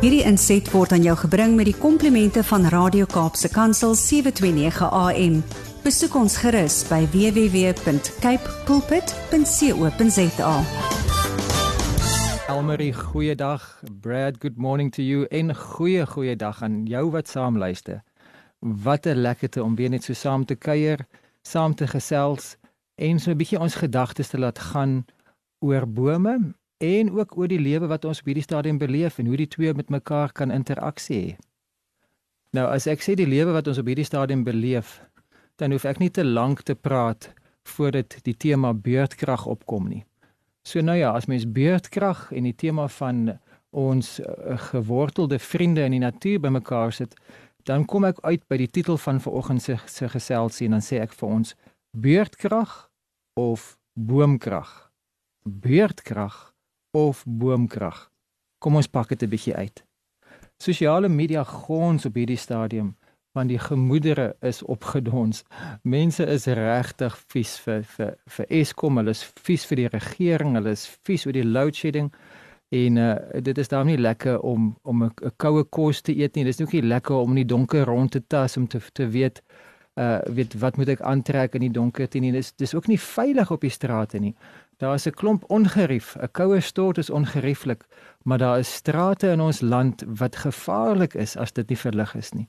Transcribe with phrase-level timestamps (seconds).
[0.00, 5.34] Hierdie inset word aan jou gebring met die komplimente van Radio Kaapse Kansel 729 AM.
[5.84, 10.54] Besoek ons gerus by www.cape pulpit.co.za.
[12.48, 13.66] Elmarie, goeiedag.
[14.00, 18.00] Brad, good morning to you en goeie goeie dag aan jou wat saam luister.
[18.60, 21.04] Wat 'n lekkerte om weer net so saam te kuier,
[21.42, 22.56] saam te gesels
[22.96, 25.04] en so 'n bietjie ons gedagtes te laat gaan
[25.58, 29.36] oor bome en ook oor die lewe wat ons op hierdie stadium beleef en hoe
[29.36, 31.32] die twee met mekaar kan interaksie hê.
[32.56, 34.98] Nou as ek sê die lewe wat ons op hierdie stadium beleef,
[35.60, 37.28] dan hoef ek nie te lank te praat
[37.68, 40.02] voordat die tema beurtkrag opkom nie.
[40.64, 43.36] So nou ja, as mens beurtkrag en die tema van
[43.70, 47.14] ons uh, gewortelde vriende in die natuur bymekaar sit,
[47.68, 50.98] dan kom ek uit by die titel van vanoggend se se geselsie en dan sê
[51.04, 51.54] ek vir ons
[51.92, 52.72] beurtkrag
[53.38, 54.72] of boomkrag.
[55.44, 56.49] Beurtkrag
[56.90, 58.10] of boomkrag.
[58.58, 59.84] Kom ons pak dit 'n bietjie uit.
[60.58, 62.96] Sosiale media gons op hierdie stadium
[63.32, 65.44] want die gemoedere is opgedons.
[65.82, 70.74] Mense is regtig vies vir vir vir Eskom, hulle is vies vir die regering, hulle
[70.74, 72.10] is vies oor die load shedding
[72.74, 76.44] en uh, dit is daarom nie lekker om om 'n koue kos te eet nie.
[76.44, 79.08] Dit is ook nie lekker om in die donker rond te tas om te te
[79.08, 79.42] weet
[80.00, 82.32] uh weet wat moet ek aantrek in die donker nie.
[82.32, 84.34] Dis dis ook nie veilig op die strate nie.
[84.80, 86.16] Daar is 'n klomp ongerief.
[86.16, 87.84] 'n Koue stort is ongerieflik,
[88.22, 92.32] maar daar is strate in ons land wat gevaarlik is as dit nie verlig is
[92.32, 92.48] nie.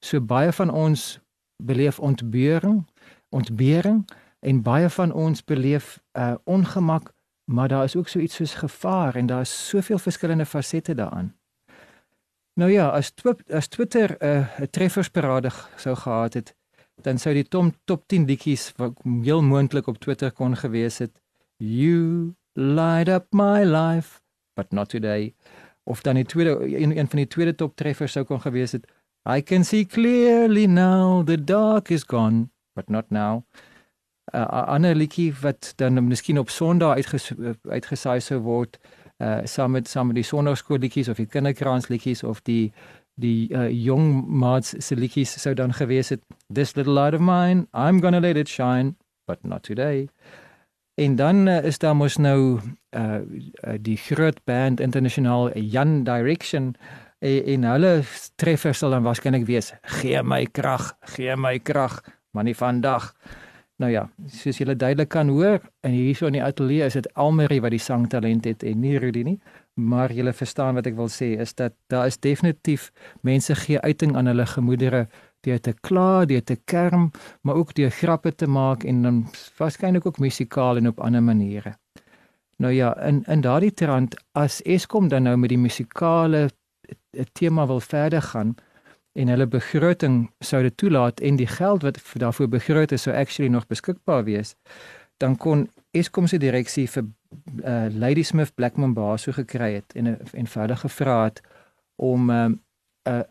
[0.00, 1.20] So baie van ons
[1.56, 2.86] beleef ontbering,
[3.28, 4.08] ontbering
[4.40, 7.12] en baie van ons beleef uh ongemak,
[7.44, 11.34] maar daar is ook so iets soos gevaar en daar is soveel verskillende fasette daaraan.
[12.54, 16.54] Nou ja, as twip, as Twitter 'n uh, treffersparade sou gehad het,
[17.04, 21.20] dan sou die top top 10 liedjies wat heel moontlik op Twitter kon gewees het
[21.60, 24.20] You light up my life,
[24.56, 25.34] but not today.
[25.84, 28.86] Of dan die tweede een, een van die tweede top treffers sou kon gewees het.
[29.28, 33.44] I can see clearly now the dark is gone, but not now.
[34.32, 37.32] 'n uh, ander liedjie wat dan miskien op Sondag uitges,
[37.68, 38.78] uitgesaai sou word,
[39.18, 42.72] uh saam met saam met die Sondagskoolliedjies of die kinderkraansliedjies of die
[43.14, 46.22] die uh, jong maats se liedjies sou dan gewees het.
[46.52, 50.08] This little light of mine, I'm gonna let it shine, but not today.
[50.94, 52.60] En dan uh, is daar mos nou
[52.90, 53.20] uh, uh
[53.80, 56.74] die groot band internasionaal Jan Direction
[57.20, 57.92] en, en hulle
[58.40, 62.00] treffer sal dan waarskynlik wees gee my krag gee my krag
[62.30, 63.12] maar nie vandag
[63.80, 67.60] nou ja soos julle duidelik kan hoor en hierso in die ateljee is dit Almarie
[67.64, 69.38] wat die sangtalent het en nie Rudy nie
[69.74, 72.90] maar julle verstaan wat ek wil sê is dat daar is definitief
[73.26, 75.06] mense gee uiting aan hulle gemoedere
[75.46, 77.10] deur te kla, deur te kerm,
[77.40, 79.20] maar ook deur grappe te maak en dan
[79.56, 81.76] waarskynlik ook musikaal en op ander maniere.
[82.60, 86.50] Nou ja, in in daardie trant as Eskom dan nou met die musikale
[87.32, 88.54] tema wil verder gaan
[89.12, 93.50] en hulle begroting sou dit toelaat en die geld wat daarvoor begroot is sou actually
[93.50, 94.54] nog beskikbaar wees,
[95.16, 97.06] dan kon Eskom se direksie vir
[97.66, 101.40] uh, Lady Smith Blackman Baso gekry het en 'n eenvoudige vraat
[101.96, 102.60] om 'n
[103.08, 103.22] uh, uh,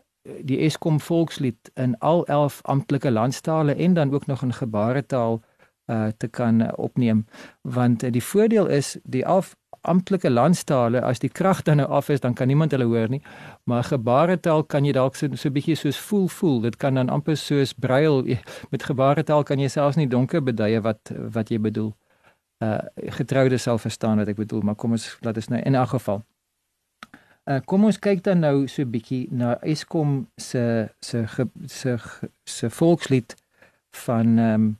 [0.44, 5.40] die Eskom volkslied in al 11 amptelike landstale en dan ook nog in gebaretaal
[5.86, 7.26] uh te kan uh, opneem.
[7.60, 12.08] Want uh, die voordeel is die af amptelike landstale as die krag dan nou af
[12.08, 13.22] is dan kan niemand hulle hoor nie.
[13.64, 16.60] Maar gebaretaal kan jy dalk so so bietjie soos voel voel.
[16.60, 18.24] Dit kan dan amper soos brail
[18.70, 21.94] met gebaretaal kan jy selfs nie donker beduie wat wat jy bedoel
[22.62, 22.78] uh
[23.18, 26.22] getroude sal verstaan wat ek bedoel maar kom ons laat ons nou in elk geval
[27.48, 31.26] Uh, kom ons kyk dan nou so 'n bietjie na Eskom se se
[31.66, 31.96] se
[32.44, 33.34] se volkslied
[34.04, 34.78] van ehm um,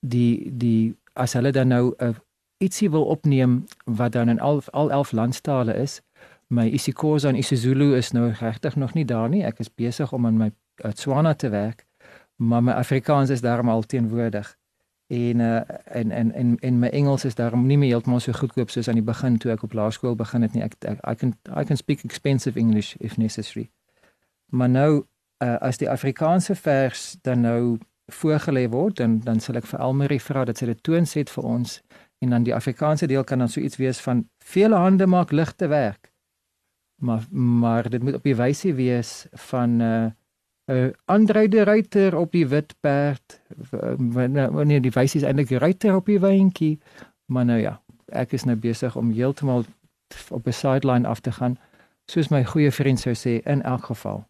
[0.00, 2.14] die die as hulle dan nou 'n uh,
[2.58, 6.00] ietsie wil opneem wat dan in al al 11 landstale is.
[6.46, 9.44] My isiXhosa en isiZulu is nou regtig nog nie daar nie.
[9.44, 10.52] Ek is besig om aan my
[10.94, 11.86] Tswana te werk,
[12.36, 14.59] maar my Afrikaans is daarom teenwoordig
[15.10, 18.70] en uh, en en en en my Engels is daarom nie meer heeltemal so goedkoop
[18.70, 20.62] soos aan die begin toe ek op laerskool begin het nie.
[20.62, 23.70] Ek, ek I can I can speak expensive English if necessary.
[24.54, 24.90] Maar nou
[25.42, 27.78] uh, as die Afrikaanse vers dan nou
[28.12, 31.80] voorgelê word dan dan sal ek vir Elmarie vra dat sy dit toonset vir ons
[32.22, 35.66] en dan die Afrikaanse deel kan dan so iets wees van vele hande maak ligte
[35.66, 36.12] werk.
[37.02, 40.08] Maar maar dit moet op die wyse wees van uh
[40.70, 43.40] uh, Andre de Ruiter op die wit perd.
[43.98, 46.78] Wanneer nou, die wysie is eintlik Ruiter op die wyntjie
[47.30, 49.64] maar nou ja ek is nou besig om heeltemal
[50.28, 51.58] op 'n sideline af te gaan.
[52.04, 54.26] Soos my goeie vriend sou sê in elk geval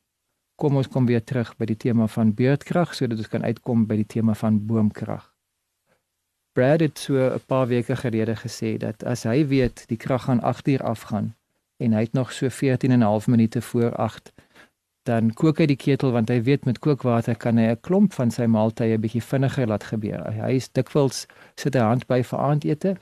[0.54, 3.96] kom ons kom weer terug by die tema van beurtkrag sodat ons kan uitkom by
[3.96, 5.32] die tema van boomkrag.
[6.52, 10.40] Brad het so 'n paar weke gelede gesê dat as hy weet die krag gaan
[10.40, 11.34] 8 uur afgaan
[11.76, 14.32] en hy het nog so 14 en 'n half minute voor 8
[15.08, 18.30] dan kook hy die ketel want hy weet met kookwater kan hy 'n klomp van
[18.30, 20.32] sy maaltye bietjie vinniger laat gebeur.
[20.32, 21.26] Hy is dikwels
[21.56, 22.96] sit hy hand by vir aandete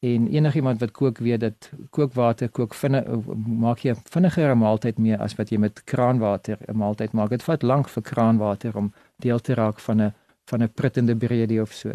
[0.00, 3.04] en enigiemand wat kook weet dat kookwater kook vinnig
[3.46, 7.30] maak jy vinniger 'n maaltyd mee as wat jy met kraanwater 'n maaltyd maak.
[7.30, 10.14] Dit vat lank vir kraanwater om deel te raak van 'n
[10.50, 11.92] van 'n pruttende breedie of so.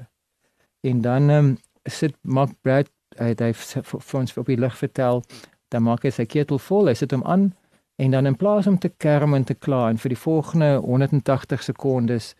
[0.82, 2.90] En dan um, sit maak Brad
[3.20, 5.24] hy hy vir ons op die lig vertel,
[5.70, 7.54] dan maak hy sy ketel vol, hy sit hom aan
[7.96, 11.64] en dan in plaas om te kerm en te kla en vir die volgende 180
[11.64, 12.34] sekondes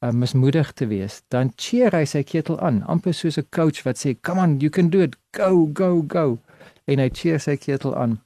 [0.00, 3.98] uh, mismoedig te wees, dan cheer hy sy ketel aan, amper soos 'n coach wat
[3.98, 5.16] sê, "Come on, you can do it.
[5.32, 6.38] Go, go, go."
[6.86, 8.20] En hy cheer sy ketel aan.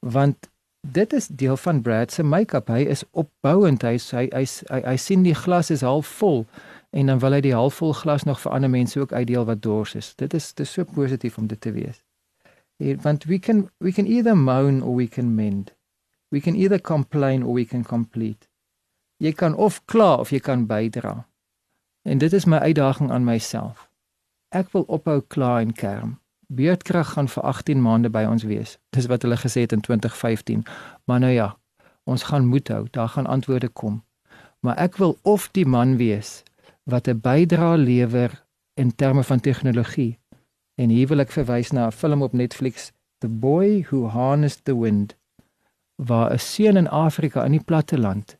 [0.00, 2.68] Want dit is deel van Brad se make-up.
[2.68, 3.82] Hy is opbouend.
[3.82, 6.46] Hy hy hy, hy hy sien die glas is half vol
[6.90, 9.94] en dan wil hy die halfvol glas nog vir ander mense ook uitdeel wat dors
[9.94, 10.14] is.
[10.14, 12.02] Dit is dit is so positief om dit te wees.
[12.80, 15.74] Want we can we can either moan or we can mend.
[16.30, 18.48] We can either complain or we can complete.
[19.16, 21.26] Jy kan of kla of jy kan bydra.
[22.02, 23.90] En dit is my uitdaging aan myself.
[24.48, 26.16] Ek wil ophou kla en kerm.
[26.48, 28.78] Beurtkrag gaan vir 18 maande by ons wees.
[28.96, 30.64] Dis wat hulle gesê het in 2015.
[31.04, 31.48] Maar nou ja,
[32.08, 32.86] ons gaan moed hou.
[32.90, 34.00] Daar gaan antwoorde kom.
[34.64, 36.42] Maar ek wil of die man wees
[36.88, 38.44] wat 'n bydrae lewer
[38.74, 40.19] in terme van tegnologie.
[40.80, 40.90] En
[41.20, 45.16] ek verwys na 'n film op Netflix, The Boy Who Harnessed the Wind,
[45.96, 48.38] waar 'n seun in Afrika in die platteland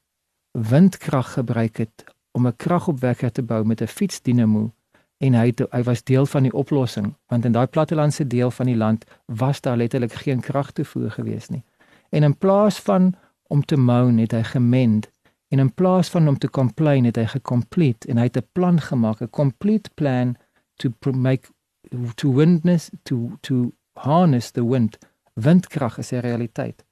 [0.51, 4.73] windkrag gebruik het om 'n kragopwekker te bou met 'n fietsdinamo
[5.19, 8.67] en hy het, hy was deel van die oplossing want in daai plattelandse deel van
[8.67, 11.63] die land was daar letterlik geen kragtoevoer gewees nie.
[12.09, 13.15] En in plaas van
[13.47, 15.11] om te moan het hy gemend
[15.51, 18.81] En in plaas van om te complain het hy gecomplete en hy het 'n plan
[18.81, 20.37] gemaak, 'n complete plan
[20.77, 21.51] to make
[22.15, 24.99] to windness to to harness the wind.
[25.35, 26.85] Windkrag is 'n realiteit.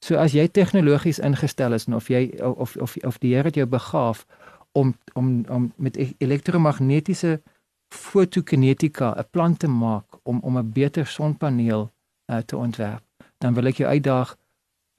[0.00, 3.54] So as jy tegnologies ingestel is en of jy of of of die Here het
[3.54, 4.26] jou begaaf
[4.72, 7.42] om om om met e-, elektromagnetiese
[7.88, 11.92] fotokinetika 'n plan te maak om om 'n beter sonpaneel
[12.26, 13.02] uh, te ontwerp,
[13.38, 14.36] dan wil ek jou uitdaag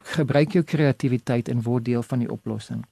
[0.04, 2.86] gebruik jou kreatiwiteit en word deel van die oplossing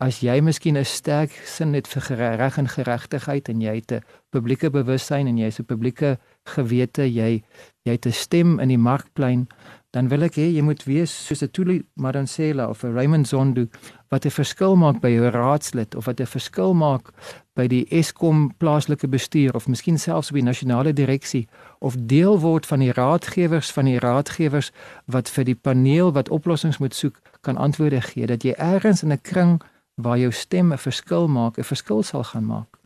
[0.00, 4.04] as jy miskien 'n sterk sin het vir reg en geregtigheid en jy het 'n
[4.30, 7.42] publieke bewussyn en jy's 'n publieke gewete, jy
[7.84, 9.48] jy het 'n stem in die markplein,
[9.90, 13.66] dan wil ek hê jy moet wees soos 'n Tuli Madansela of 'n Raymond Zondo
[14.08, 17.10] wat 'n verskil maak by jou raadslid of wat 'n verskil maak
[17.54, 21.48] by die Eskom plaaslike bestuur of miskien selfs by nasionale direksie
[21.80, 24.70] of deel word van die raadgewers van die raadgewers
[25.06, 29.12] wat vir die paneel wat oplossings moet soek kan antwoorde gee dat jy ergens in
[29.12, 29.60] 'n kring
[29.94, 32.79] waar jou stem 'n verskil maak, 'n verskil sal gaan maak.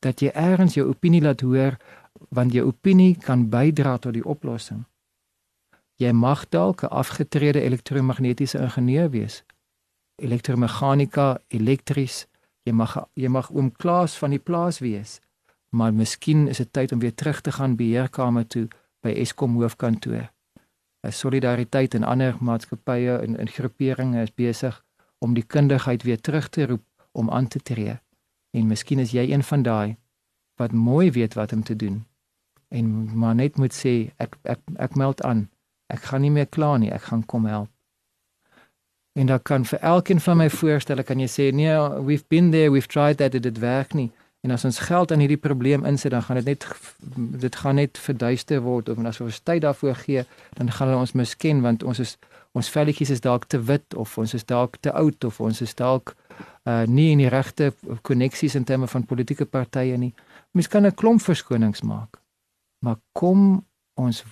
[0.00, 1.76] Dat jy eers jou opinie laat hoor
[2.28, 4.84] want jou opinie kan bydra tot die oplossing.
[6.00, 9.44] Jy mag dalk 'n afgetrede elektromagnetiese ingenieur wees.
[10.16, 12.26] Elektromeganika, elektries,
[12.64, 15.20] jy mag jy mag oom Klaas van die plaas wees.
[15.68, 18.68] Maar miskien is dit tyd om weer terug te gaan beheerkamer toe
[19.00, 20.30] by Eskom hoofkantoor.
[21.06, 24.84] 'n Solidariteit en ander maatskappye en in groeperinge is besig
[25.18, 26.82] om die kundigheid weer terug te roep
[27.12, 28.00] om aan te tree.
[28.50, 29.96] En miskien is jy een van daai
[30.60, 32.04] wat mooi weet wat om te doen.
[32.68, 35.48] En maar net moet sê ek ek ek meld aan.
[35.86, 37.70] Ek gaan nie meer kla nie, ek gaan kom help.
[39.12, 41.76] En dan kan vir elkeen van my voorstelle kan jy sê nee,
[42.06, 44.10] we've been there, we've tried that it did work nie.
[44.40, 46.66] En as ons geld aan hierdie probleem insit, dan gaan dit net
[47.42, 50.24] dit gaan net verduister word of as ons tyd daarvoor gee,
[50.56, 52.16] dan gaan hulle ons misken want ons is
[52.52, 55.74] ons velletjies is dalk te wit of ons is dalk te oud of ons is
[55.74, 56.14] dalk
[56.64, 60.14] uh nie in die regte koneksies in terme van politieke partye nie.
[60.52, 62.20] Mens kan 'n klomp verskonings maak.
[62.84, 64.24] Maar kom ons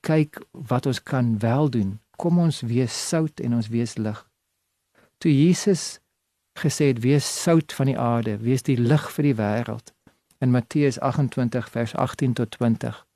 [0.00, 2.00] kyk wat ons kan wel doen.
[2.16, 4.28] Kom ons wees sout en ons wees lig.
[5.18, 6.00] Toe Jesus
[6.58, 9.92] gesê het wees sout van die aarde, wees die lig vir die wêreld
[10.38, 13.06] in Matteus 28 vers 18 tot 20.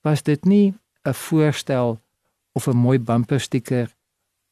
[0.00, 0.74] Was dit nie
[1.04, 2.00] 'n voorstel
[2.52, 3.94] of 'n mooi bumper sticker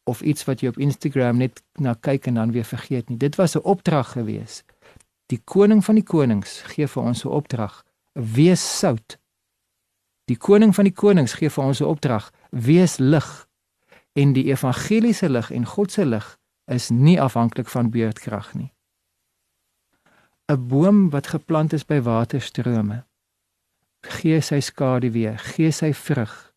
[0.05, 3.19] of iets wat jy op Instagram net na kyk en dan weer vergeet nie.
[3.19, 4.63] Dit was 'n opdrag gewees.
[5.27, 9.19] Die koning van die konings gee vir ons 'n opdrag: wees sout.
[10.25, 13.49] Die koning van die konings gee vir ons 'n opdrag: wees lig.
[14.13, 18.73] En die evangeliese lig en God se lig is nie afhanklik van beurtkrag nie.
[20.47, 23.05] 'n Boom wat geplant is by waterstrome
[24.03, 26.52] gee sy skadu weer, gee sy vrug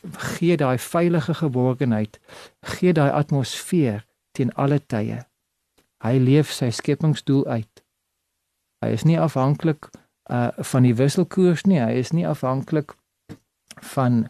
[0.00, 2.20] gee daai veilige geborgenheid,
[2.60, 5.24] gee daai atmosfeer teen alle tye.
[6.02, 7.82] Hy leef sy skepingsdoel uit.
[8.82, 9.90] Hy is nie afhanklik
[10.30, 12.96] uh van die wisselkoers nie, hy is nie afhanklik
[13.94, 14.26] van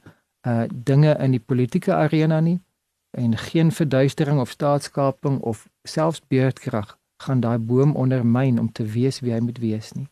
[0.48, 2.60] uh dinge in die politieke arena nie
[3.12, 9.20] en geen verduistering of staatskaping of selfs beurtkrag gaan daai boom ondermyn om te wees
[9.20, 10.08] wie hy moet wees nie.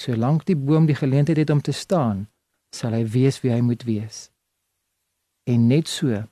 [0.00, 2.28] Solank die boom die geleentheid het om te staan,
[2.74, 4.28] sal hy wees wie hy moet wees.
[5.48, 6.22] En net so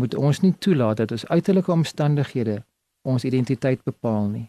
[0.00, 2.62] moet ons nie toelaat dat ons uiterlike omstandighede
[3.06, 4.48] ons identiteit bepaal nie.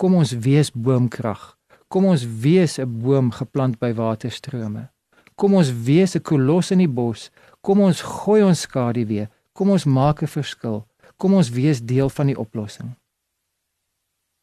[0.00, 1.42] Kom ons wees boomkrag.
[1.88, 4.88] Kom ons wees 'n boom geplant by waterstrome.
[5.34, 7.30] Kom ons wees 'n kolos in die bos.
[7.60, 9.28] Kom ons gooi ons skadu weer.
[9.52, 10.86] Kom ons maak 'n verskil.
[11.16, 12.96] Kom ons wees deel van die oplossing.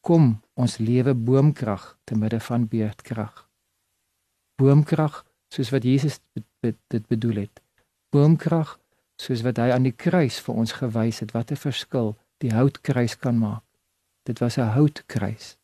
[0.00, 3.48] Kom ons lewe boomkrag te midde van beurtkrag.
[4.56, 6.20] Boomkrag soos wat Jesus
[6.90, 7.65] dit bedoel het.
[8.10, 8.78] Boomkrag
[9.16, 13.16] soos wat hy aan die kruis vir ons gewys het wat 'n verskil die houtkruis
[13.18, 13.62] kan maak.
[14.24, 15.56] Dit was 'n houtkruis.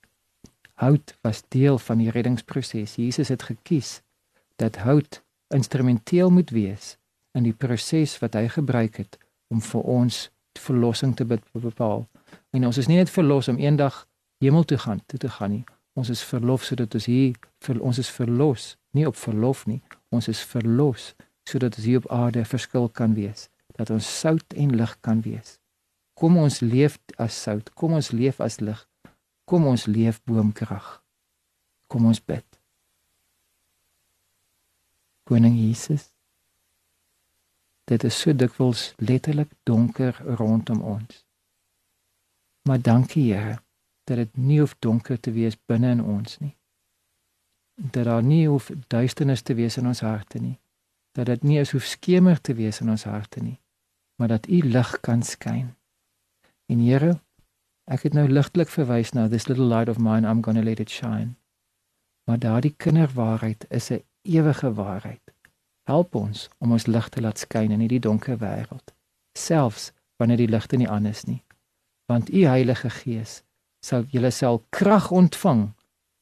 [0.74, 2.94] Hout was deel van die reddingsproses.
[2.94, 4.02] Jesus het gekies
[4.56, 6.96] dat hout instrumenteel moet wees
[7.32, 9.18] in die proses wat hy gebruik het
[9.48, 12.08] om vir ons verlossing te bepaal.
[12.50, 14.06] En ons is nie net verlos om eendag
[14.38, 15.64] hemel toe gaan toe te gaan nie.
[15.92, 19.82] Ons is verlof sodat ons hier vir ons is verlos, nie op verlof nie.
[20.08, 21.14] Ons is verlos
[21.48, 25.58] sodat ons hier op aarde verskil kan wees, dat ons sout en lig kan wees.
[26.14, 28.80] Kom ons leef as sout, kom ons leef as lig.
[29.44, 31.02] Kom ons leef boomkrag.
[31.90, 32.46] Kom ons bid.
[35.28, 36.12] Koning Jesus.
[37.90, 41.24] Dit is so dikwels letterlik donker rondom ons.
[42.68, 43.58] Maar dankie Here
[44.04, 46.54] dat dit nie hoef donker te wees binne in ons nie.
[47.74, 50.58] Dat daar nie hoef duisternis te wees in ons harte nie.
[51.12, 53.58] Dat dit nie hoef skemer te wees in ons harte nie,
[54.16, 55.74] maar dat U lig kan skyn.
[56.66, 57.20] En Here,
[57.84, 60.80] ek het nou ligtelik verwys na this little light of mine I'm going to let
[60.80, 61.34] it shine.
[62.24, 65.20] Maar daardie kinderwaarheid is 'n ewige waarheid.
[65.82, 68.94] Help ons om ons lig te laat skyn in hierdie donker wêreld,
[69.38, 71.42] selfs wanneer die ligte nie aan is nie.
[72.06, 73.42] Want U Heilige Gees
[73.84, 75.72] sal julle sal krag ontvang.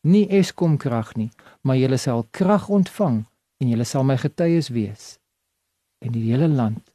[0.00, 1.30] Nie Eskom krag nie,
[1.60, 3.26] maar julle sal krag ontvang
[3.60, 5.18] en julle sal my getuies wees
[6.04, 6.92] in die hele land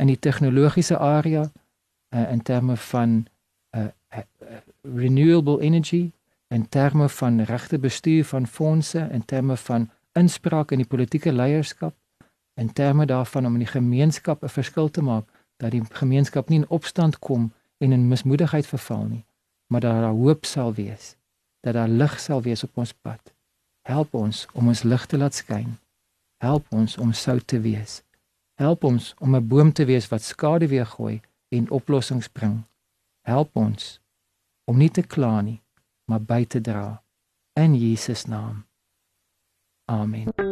[0.00, 3.16] in die tegnologiese area uh, in terme van
[3.76, 4.24] uh, uh,
[4.82, 6.12] renewable energy
[6.48, 11.96] en terme van regte bestuur van fondse en terme van inspraak in die politieke leierskap
[12.54, 16.58] en terme daarvan om in die gemeenskap 'n verskil te maak dat die gemeenskap nie
[16.58, 19.24] in opstand kom en in mismoedigheid verval nie
[19.72, 21.16] maar dat daar hoop sal wees,
[21.60, 23.32] dat daar lig sal wees op ons pad.
[23.82, 25.78] Help ons om ons lig te laat skyn.
[26.42, 28.02] Help ons om sout te wees.
[28.58, 32.64] Help ons om 'n boom te wees wat skade weer gooi en oplossings bring.
[33.22, 34.00] Help ons
[34.64, 35.62] om nie te kla nie,
[36.06, 37.02] maar by te dra
[37.54, 38.64] in Jesus naam.
[39.84, 40.51] Amen.